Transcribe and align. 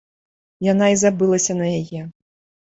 Яна 0.67 0.85
і 0.93 0.97
забылася 1.01 1.53
на 1.61 1.67
яе. 1.79 2.01